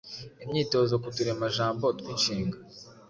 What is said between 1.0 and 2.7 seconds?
ku turemajambo tw'inshinga